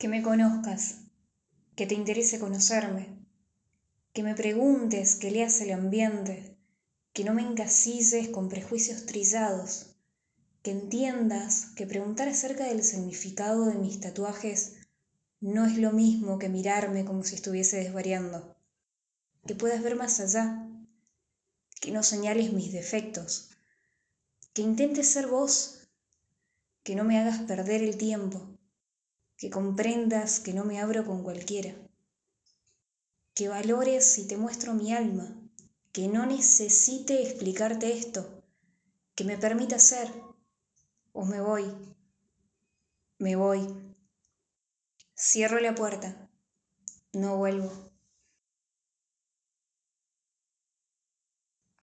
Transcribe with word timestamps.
que 0.00 0.08
me 0.08 0.22
conozcas, 0.22 1.02
que 1.76 1.86
te 1.86 1.94
interese 1.94 2.40
conocerme, 2.40 3.18
que 4.14 4.22
me 4.22 4.34
preguntes, 4.34 5.14
que 5.14 5.30
leas 5.30 5.60
el 5.60 5.72
ambiente, 5.72 6.56
que 7.12 7.22
no 7.22 7.34
me 7.34 7.42
encasilles 7.42 8.30
con 8.30 8.48
prejuicios 8.48 9.04
trillados, 9.04 9.94
que 10.62 10.70
entiendas 10.70 11.66
que 11.76 11.86
preguntar 11.86 12.28
acerca 12.28 12.64
del 12.64 12.82
significado 12.82 13.66
de 13.66 13.74
mis 13.74 14.00
tatuajes 14.00 14.76
no 15.38 15.66
es 15.66 15.76
lo 15.76 15.92
mismo 15.92 16.38
que 16.38 16.48
mirarme 16.48 17.04
como 17.04 17.22
si 17.22 17.34
estuviese 17.34 17.76
desvariando, 17.76 18.56
que 19.46 19.54
puedas 19.54 19.82
ver 19.82 19.96
más 19.96 20.18
allá, 20.18 20.66
que 21.78 21.90
no 21.90 22.02
señales 22.02 22.54
mis 22.54 22.72
defectos, 22.72 23.50
que 24.54 24.62
intentes 24.62 25.08
ser 25.08 25.26
vos, 25.26 25.90
que 26.84 26.94
no 26.94 27.04
me 27.04 27.18
hagas 27.18 27.40
perder 27.40 27.82
el 27.82 27.98
tiempo, 27.98 28.56
que 29.40 29.48
comprendas 29.48 30.38
que 30.38 30.52
no 30.52 30.66
me 30.66 30.80
abro 30.80 31.06
con 31.06 31.22
cualquiera, 31.22 31.74
que 33.34 33.48
valores 33.48 34.04
si 34.04 34.28
te 34.28 34.36
muestro 34.36 34.74
mi 34.74 34.92
alma, 34.92 35.34
que 35.92 36.08
no 36.08 36.26
necesite 36.26 37.22
explicarte 37.22 37.90
esto, 37.96 38.44
que 39.14 39.24
me 39.24 39.38
permita 39.38 39.78
ser, 39.78 40.12
o 41.14 41.24
me 41.24 41.40
voy, 41.40 41.64
me 43.18 43.34
voy. 43.34 43.66
Cierro 45.16 45.58
la 45.58 45.74
puerta, 45.74 46.28
no 47.14 47.38
vuelvo. 47.38 47.72